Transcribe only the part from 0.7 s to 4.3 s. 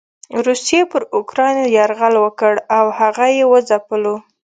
پر اوکراين يرغل وکړ او هغه یې وځپلو.